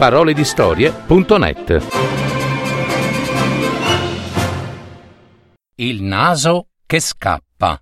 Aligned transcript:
paroledistorie.net 0.00 1.86
Il 5.74 6.02
naso 6.02 6.68
che 6.86 7.00
scappa 7.00 7.78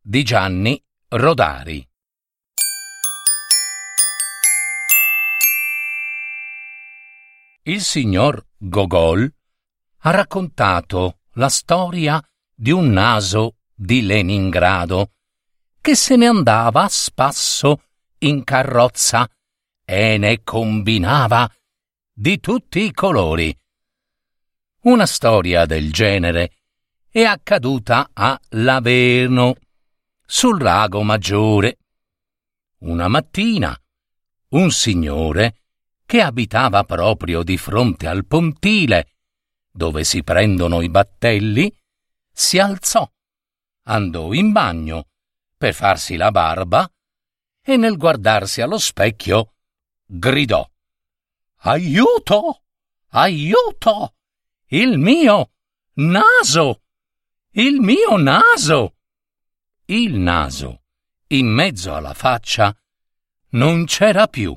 di 0.00 0.22
Gianni 0.22 0.80
Rodari. 1.08 1.84
Il 7.62 7.80
signor 7.80 8.46
Gogol 8.56 9.28
ha 10.02 10.10
raccontato 10.12 11.18
la 11.32 11.48
storia 11.48 12.22
di 12.54 12.70
un 12.70 12.90
naso 12.90 13.56
di 13.74 14.02
Leningrado 14.02 15.10
che 15.80 15.96
se 15.96 16.14
ne 16.14 16.26
andava 16.28 16.84
a 16.84 16.88
spasso 16.88 17.80
in 18.18 18.44
carrozza 18.44 19.28
e 19.88 20.18
ne 20.18 20.42
combinava 20.42 21.48
di 22.12 22.40
tutti 22.40 22.80
i 22.80 22.92
colori. 22.92 23.56
Una 24.82 25.06
storia 25.06 25.64
del 25.64 25.92
genere 25.92 26.56
è 27.08 27.22
accaduta 27.22 28.10
a 28.12 28.38
Laverno, 28.50 29.54
sul 30.26 30.60
lago 30.60 31.02
Maggiore. 31.04 31.78
Una 32.78 33.06
mattina, 33.06 33.80
un 34.50 34.70
signore 34.72 35.60
che 36.04 36.20
abitava 36.20 36.82
proprio 36.82 37.44
di 37.44 37.56
fronte 37.56 38.08
al 38.08 38.26
pontile, 38.26 39.12
dove 39.70 40.02
si 40.02 40.24
prendono 40.24 40.80
i 40.82 40.88
battelli, 40.88 41.72
si 42.32 42.58
alzò, 42.58 43.08
andò 43.84 44.32
in 44.32 44.50
bagno 44.50 45.08
per 45.56 45.74
farsi 45.74 46.16
la 46.16 46.32
barba 46.32 46.90
e 47.62 47.76
nel 47.76 47.96
guardarsi 47.96 48.60
allo 48.60 48.78
specchio 48.78 49.52
gridò 50.06 50.68
Aiuto! 51.58 52.62
Aiuto! 53.08 54.14
Il 54.68 54.98
mio 54.98 55.50
naso! 55.94 56.82
Il 57.52 57.80
mio 57.80 58.16
naso! 58.16 58.96
Il 59.86 60.14
naso, 60.14 60.82
in 61.28 61.46
mezzo 61.46 61.94
alla 61.94 62.14
faccia, 62.14 62.76
non 63.50 63.84
c'era 63.86 64.26
più. 64.28 64.56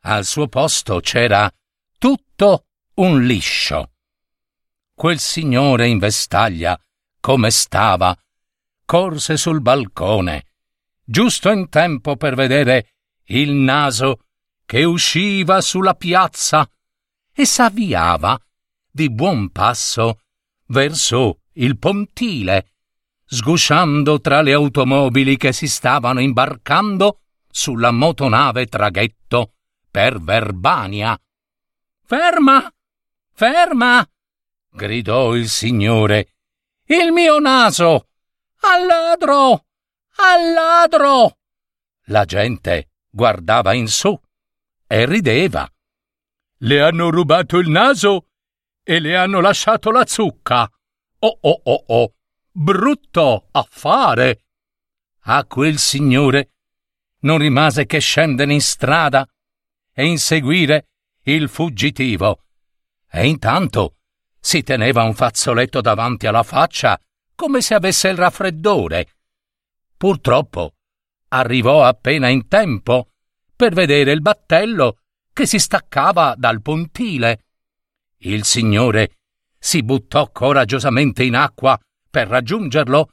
Al 0.00 0.24
suo 0.24 0.48
posto 0.48 1.00
c'era 1.00 1.50
tutto 1.98 2.66
un 2.94 3.22
liscio. 3.24 3.92
Quel 4.94 5.18
signore 5.18 5.88
in 5.88 5.98
vestaglia, 5.98 6.78
come 7.20 7.50
stava, 7.50 8.14
corse 8.84 9.36
sul 9.36 9.60
balcone, 9.60 10.46
giusto 11.04 11.50
in 11.50 11.68
tempo 11.68 12.16
per 12.16 12.34
vedere 12.34 12.94
il 13.26 13.52
naso 13.52 14.24
che 14.70 14.84
usciva 14.84 15.60
sulla 15.60 15.94
piazza 15.94 16.64
e 17.34 17.44
s'avviava 17.44 18.40
di 18.88 19.10
buon 19.10 19.50
passo 19.50 20.20
verso 20.66 21.40
il 21.54 21.76
pontile, 21.76 22.74
sgusciando 23.24 24.20
tra 24.20 24.42
le 24.42 24.52
automobili 24.52 25.36
che 25.36 25.52
si 25.52 25.66
stavano 25.66 26.20
imbarcando 26.20 27.22
sulla 27.50 27.90
motonave 27.90 28.66
traghetto 28.66 29.54
per 29.90 30.20
Verbania. 30.20 31.20
Ferma! 32.04 32.72
Ferma! 33.32 34.08
gridò 34.70 35.34
il 35.34 35.48
signore. 35.48 36.34
Il 36.84 37.10
mio 37.10 37.40
naso! 37.40 38.06
Al 38.60 38.86
ladro! 38.86 39.64
Al 40.14 40.52
ladro! 40.52 41.38
La 42.04 42.24
gente 42.24 42.90
guardava 43.10 43.72
in 43.72 43.88
su 43.88 44.16
e 44.92 45.06
rideva. 45.06 45.72
Le 46.62 46.82
hanno 46.82 47.10
rubato 47.10 47.58
il 47.58 47.68
naso 47.68 48.26
e 48.82 48.98
le 48.98 49.16
hanno 49.16 49.40
lasciato 49.40 49.92
la 49.92 50.04
zucca. 50.04 50.68
Oh 51.20 51.38
oh 51.42 51.60
oh 51.62 51.84
oh! 51.86 52.14
Brutto 52.50 53.46
affare! 53.52 54.46
A 55.20 55.44
quel 55.44 55.78
signore 55.78 56.54
non 57.20 57.38
rimase 57.38 57.86
che 57.86 58.00
scendere 58.00 58.52
in 58.52 58.60
strada 58.60 59.24
e 59.92 60.06
inseguire 60.06 60.88
il 61.22 61.48
fuggitivo. 61.48 62.46
E 63.08 63.28
intanto 63.28 63.98
si 64.40 64.64
teneva 64.64 65.04
un 65.04 65.14
fazzoletto 65.14 65.80
davanti 65.80 66.26
alla 66.26 66.42
faccia 66.42 67.00
come 67.36 67.60
se 67.60 67.74
avesse 67.74 68.08
il 68.08 68.16
raffreddore. 68.16 69.06
Purtroppo 69.96 70.74
arrivò 71.28 71.84
appena 71.84 72.26
in 72.26 72.48
tempo 72.48 73.10
per 73.60 73.74
vedere 73.74 74.12
il 74.12 74.22
battello 74.22 75.00
che 75.34 75.44
si 75.44 75.58
staccava 75.58 76.34
dal 76.34 76.62
pontile. 76.62 77.44
Il 78.20 78.44
signore 78.44 79.18
si 79.58 79.82
buttò 79.82 80.30
coraggiosamente 80.30 81.24
in 81.24 81.34
acqua 81.34 81.78
per 82.08 82.26
raggiungerlo, 82.26 83.10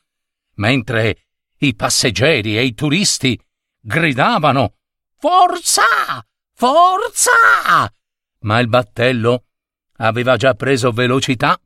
mentre 0.55 1.25
i 1.57 1.75
passeggeri 1.75 2.57
e 2.57 2.63
i 2.63 2.73
turisti 2.73 3.37
gridavano 3.77 4.75
Forza! 5.17 5.83
Forza! 6.53 7.91
Ma 8.43 8.59
il 8.59 8.69
battello 8.69 9.47
aveva 9.97 10.37
già 10.37 10.53
preso 10.53 10.91
velocità 10.91 11.59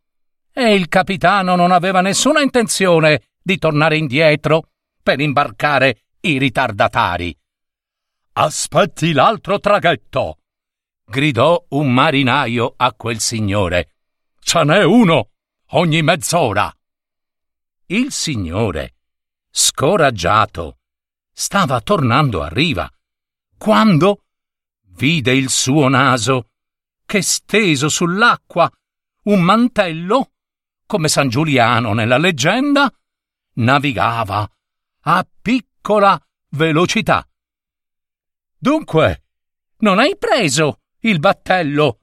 e 0.52 0.74
il 0.74 0.88
capitano 0.88 1.56
non 1.56 1.72
aveva 1.72 2.02
nessuna 2.02 2.42
intenzione 2.42 3.30
di 3.44 3.60
tornare 3.60 3.98
indietro 3.98 4.70
per 5.04 5.20
imbarcare 5.20 6.06
i 6.22 6.40
ritardatari. 6.40 7.41
Aspetti 8.34 9.12
l'altro 9.12 9.60
traghetto! 9.60 10.38
gridò 11.04 11.66
un 11.70 11.92
marinaio 11.92 12.74
a 12.78 12.94
quel 12.94 13.20
signore. 13.20 13.96
Ce 14.40 14.64
n'è 14.64 14.84
uno 14.84 15.32
ogni 15.72 16.02
mezz'ora. 16.02 16.74
Il 17.88 18.12
signore, 18.14 18.96
scoraggiato, 19.50 20.78
stava 21.32 21.82
tornando 21.82 22.42
a 22.42 22.48
riva, 22.48 22.90
quando 23.58 24.24
vide 24.94 25.34
il 25.34 25.50
suo 25.50 25.90
naso 25.90 26.52
che 27.06 27.22
steso 27.22 27.90
sull'acqua 27.90 28.72
un 29.24 29.42
mantello 29.42 30.32
come 30.86 31.08
San 31.10 31.30
Giuliano 31.30 31.94
nella 31.94 32.18
leggenda, 32.18 32.92
navigava 33.56 34.50
a 35.02 35.28
piccola 35.42 36.22
velocità. 36.50 37.26
Dunque, 38.64 39.24
non 39.78 39.98
hai 39.98 40.16
preso 40.20 40.82
il 41.00 41.18
battello? 41.18 42.02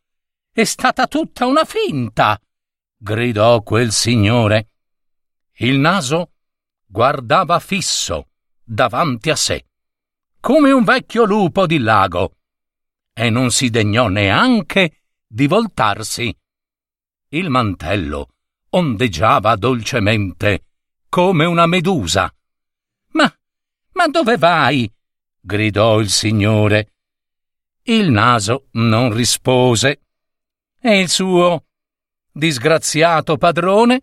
È 0.50 0.64
stata 0.64 1.06
tutta 1.06 1.46
una 1.46 1.64
finta! 1.64 2.36
gridò 2.96 3.62
quel 3.62 3.92
signore. 3.92 4.72
Il 5.58 5.78
naso 5.78 6.32
guardava 6.84 7.60
fisso 7.60 8.30
davanti 8.64 9.30
a 9.30 9.36
sé, 9.36 9.66
come 10.40 10.72
un 10.72 10.82
vecchio 10.82 11.24
lupo 11.24 11.64
di 11.64 11.78
lago, 11.78 12.38
e 13.12 13.30
non 13.30 13.52
si 13.52 13.70
degnò 13.70 14.08
neanche 14.08 15.02
di 15.28 15.46
voltarsi. 15.46 16.36
Il 17.28 17.50
mantello 17.50 18.30
ondeggiava 18.70 19.54
dolcemente, 19.54 20.64
come 21.08 21.44
una 21.44 21.66
medusa. 21.66 22.34
Ma, 23.12 23.32
ma 23.92 24.08
dove 24.08 24.36
vai? 24.36 24.92
Gridò 25.48 25.98
il 25.98 26.10
signore. 26.10 26.92
Il 27.84 28.10
naso 28.10 28.66
non 28.72 29.14
rispose 29.14 30.02
e 30.78 31.00
il 31.00 31.08
suo 31.08 31.64
disgraziato 32.30 33.38
padrone 33.38 34.02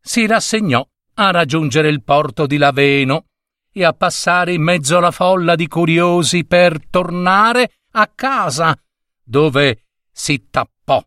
si 0.00 0.26
rassegnò 0.26 0.88
a 1.14 1.30
raggiungere 1.30 1.90
il 1.90 2.02
porto 2.02 2.46
di 2.46 2.56
Laveno 2.56 3.26
e 3.70 3.84
a 3.84 3.92
passare 3.92 4.54
in 4.54 4.62
mezzo 4.62 4.96
alla 4.96 5.10
folla 5.10 5.54
di 5.54 5.68
curiosi 5.68 6.46
per 6.46 6.80
tornare 6.88 7.80
a 7.92 8.06
casa, 8.06 8.74
dove 9.22 9.84
si 10.10 10.48
tappò, 10.48 11.04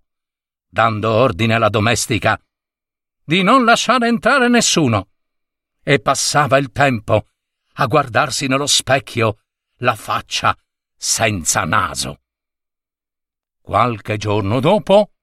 dando 0.69 1.09
ordine 1.09 1.55
alla 1.55 1.69
domestica 1.69 2.39
di 3.23 3.41
non 3.41 3.65
lasciare 3.65 4.07
entrare 4.07 4.49
nessuno. 4.49 5.07
E 5.81 5.99
passava 5.99 6.59
il 6.59 6.71
tempo 6.71 7.25
a 7.81 7.87
guardarsi 7.87 8.45
nello 8.45 8.67
specchio 8.67 9.39
la 9.77 9.95
faccia 9.95 10.55
senza 10.95 11.63
naso. 11.65 12.19
Qualche 13.59 14.17
giorno 14.17 14.59
dopo, 14.59 15.13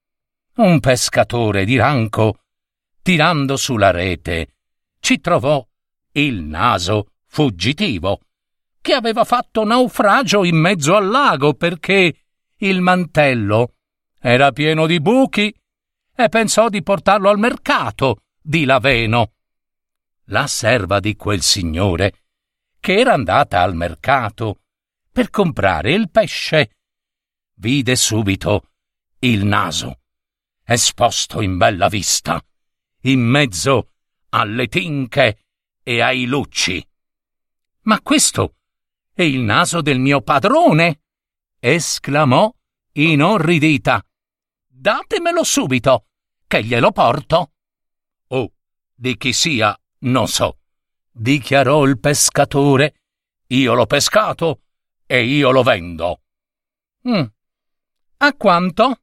un 0.57 0.81
pescatore 0.81 1.65
di 1.65 1.77
ranco, 1.77 2.41
tirando 3.01 3.57
sulla 3.57 3.93
rete, 3.93 4.57
ci 4.99 5.21
trovò 5.21 5.65
il 6.13 6.43
naso 6.43 7.13
fuggitivo, 7.27 8.23
che 8.81 8.93
aveva 8.93 9.23
fatto 9.23 9.65
naufragio 9.65 10.43
in 10.43 10.57
mezzo 10.57 10.97
al 10.97 11.07
lago 11.07 11.55
perché 11.55 12.25
il 12.57 12.81
mantello 12.81 13.75
era 14.19 14.51
pieno 14.51 14.87
di 14.87 15.01
buchi 15.01 15.55
e 16.13 16.29
pensò 16.29 16.69
di 16.69 16.83
portarlo 16.83 17.29
al 17.29 17.39
mercato 17.39 18.23
di 18.41 18.65
Laveno. 18.65 19.35
La 20.31 20.49
serva 20.49 20.99
di 20.99 21.15
quel 21.15 21.41
signore, 21.41 22.28
che 22.89 22.99
era 22.99 23.13
andata 23.13 23.61
al 23.61 23.75
mercato 23.75 24.63
per 25.13 25.29
comprare 25.29 25.93
il 25.93 26.11
pesce, 26.11 26.79
vide 27.57 27.95
subito 27.97 28.71
il 29.19 29.45
naso, 29.45 30.01
esposto 30.65 31.43
in 31.43 31.59
bella 31.59 31.89
vista, 31.89 32.43
in 33.03 33.21
mezzo 33.21 33.91
alle 34.31 34.69
tinche 34.69 35.45
e 35.83 36.01
ai 36.01 36.25
lucci. 36.25 36.83
Ma 37.83 38.01
questo 38.01 38.55
è 39.13 39.21
il 39.21 39.41
naso 39.41 39.83
del 39.83 39.99
mio 39.99 40.23
padrone! 40.23 41.03
esclamò 41.59 42.51
inorridita. 42.93 44.03
Datemelo 44.67 45.45
subito, 45.45 46.07
che 46.47 46.65
glielo 46.65 46.91
porto. 46.93 47.53
Oh, 48.29 48.51
di 48.95 49.15
chi 49.19 49.35
sia, 49.35 49.79
non 50.05 50.27
so, 50.27 50.61
dichiarò 51.19 51.85
il 51.85 51.99
pescatore. 51.99 52.95
Io 53.49 53.75
l'ho 53.75 53.87
pescato 53.87 54.63
e 55.07 55.25
io 55.25 55.51
lo 55.51 55.63
vendo. 55.63 56.23
Mm. 57.09 57.25
A 58.19 58.35
quanto? 58.35 59.01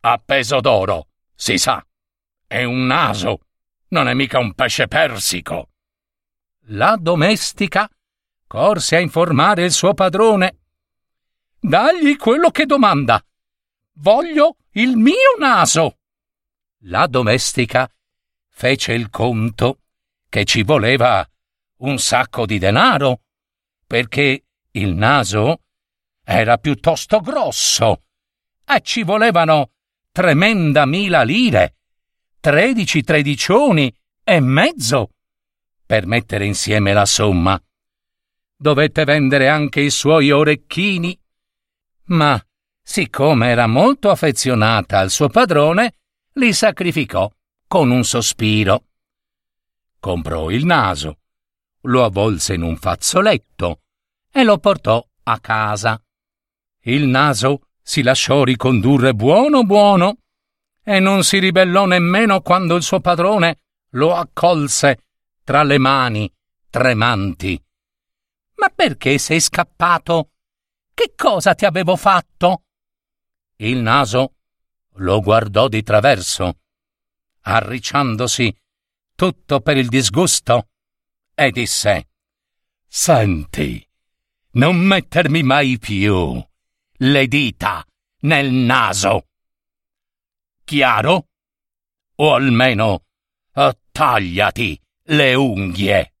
A 0.00 0.18
peso 0.18 0.60
d'oro, 0.60 1.08
si 1.34 1.58
sa. 1.58 1.84
È 2.46 2.62
un 2.62 2.86
naso, 2.86 3.40
non 3.88 4.08
è 4.08 4.14
mica 4.14 4.38
un 4.38 4.54
pesce 4.54 4.86
persico. 4.88 5.70
La 6.68 6.96
domestica 6.98 7.88
corse 8.46 8.96
a 8.96 9.00
informare 9.00 9.64
il 9.64 9.72
suo 9.72 9.94
padrone. 9.94 10.58
Dagli 11.58 12.16
quello 12.16 12.50
che 12.50 12.66
domanda. 12.66 13.24
Voglio 13.94 14.56
il 14.72 14.96
mio 14.96 15.36
naso. 15.38 15.98
La 16.86 17.06
domestica 17.06 17.90
fece 18.48 18.92
il 18.92 19.08
conto 19.10 19.80
che 20.28 20.44
ci 20.44 20.62
voleva 20.62 21.26
un 21.78 21.98
sacco 21.98 22.46
di 22.46 22.58
denaro, 22.58 23.22
perché 23.86 24.44
il 24.72 24.94
naso 24.94 25.60
era 26.24 26.58
piuttosto 26.58 27.20
grosso 27.20 28.04
e 28.66 28.80
ci 28.80 29.02
volevano 29.02 29.72
tremenda 30.10 30.86
mila 30.86 31.22
lire, 31.22 31.76
tredici 32.40 33.02
tredicioni 33.02 33.94
e 34.22 34.40
mezzo 34.40 35.10
per 35.84 36.06
mettere 36.06 36.46
insieme 36.46 36.92
la 36.92 37.04
somma. 37.04 37.60
Dovette 38.56 39.04
vendere 39.04 39.48
anche 39.48 39.80
i 39.80 39.90
suoi 39.90 40.30
orecchini, 40.30 41.18
ma 42.06 42.42
siccome 42.82 43.48
era 43.48 43.66
molto 43.66 44.10
affezionata 44.10 44.98
al 44.98 45.10
suo 45.10 45.28
padrone, 45.28 45.94
li 46.34 46.52
sacrificò 46.52 47.30
con 47.66 47.90
un 47.90 48.04
sospiro. 48.04 48.84
Comprò 50.00 50.50
il 50.50 50.64
naso, 50.64 51.18
lo 51.84 52.04
avvolse 52.04 52.54
in 52.54 52.62
un 52.62 52.76
fazzoletto 52.76 53.80
e 54.30 54.44
lo 54.44 54.58
portò 54.58 55.06
a 55.24 55.38
casa. 55.40 56.00
Il 56.82 57.06
naso 57.06 57.68
si 57.82 58.02
lasciò 58.02 58.44
ricondurre 58.44 59.14
buono 59.14 59.64
buono 59.64 60.18
e 60.82 61.00
non 61.00 61.24
si 61.24 61.38
ribellò 61.38 61.86
nemmeno 61.86 62.40
quando 62.40 62.76
il 62.76 62.82
suo 62.82 63.00
padrone 63.00 63.60
lo 63.90 64.14
accolse 64.14 65.06
tra 65.42 65.62
le 65.62 65.78
mani 65.78 66.30
tremanti. 66.68 67.62
Ma 68.56 68.68
perché 68.68 69.18
sei 69.18 69.40
scappato? 69.40 70.30
Che 70.92 71.12
cosa 71.16 71.54
ti 71.54 71.64
avevo 71.64 71.96
fatto? 71.96 72.64
Il 73.56 73.78
naso 73.78 74.34
lo 74.98 75.20
guardò 75.20 75.68
di 75.68 75.82
traverso, 75.82 76.58
arricciandosi 77.42 78.56
tutto 79.14 79.60
per 79.60 79.76
il 79.76 79.88
disgusto, 79.88 80.68
e 81.34 81.50
disse 81.50 82.08
Senti, 82.86 83.84
non 84.52 84.76
mettermi 84.76 85.42
mai 85.42 85.78
più 85.78 86.42
le 86.98 87.26
dita 87.26 87.84
nel 88.20 88.52
naso. 88.52 89.26
Chiaro? 90.64 91.28
O 92.16 92.34
almeno 92.34 93.04
uh, 93.54 93.70
tagliati 93.90 94.80
le 95.06 95.34
unghie. 95.34 96.12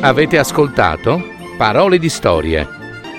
Avete 0.00 0.38
ascoltato 0.38 1.33
Parole 1.56 1.98
di 1.98 2.08
storie, 2.08 2.66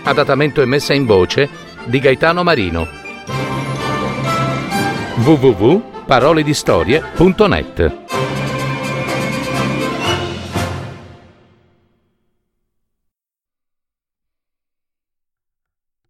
adattamento 0.04 0.62
e 0.62 0.66
messa 0.66 0.94
in 0.94 1.06
voce 1.06 1.48
di 1.86 2.00
Gaetano 2.00 2.44
Marino. 2.44 2.86
www.paroledistorie.net 5.24 8.05